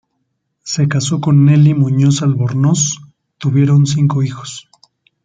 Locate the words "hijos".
4.23-4.67